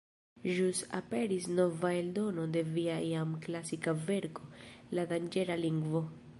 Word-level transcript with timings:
Ĵus 0.51 0.79
aperis 0.99 1.45
nova 1.59 1.91
eldono 1.99 2.47
de 2.57 2.65
via 2.71 2.97
jam 3.11 3.37
klasika 3.47 3.97
verko 4.09 4.51
”La 4.99 5.07
danĝera 5.15 5.63
lingvo”. 5.67 6.07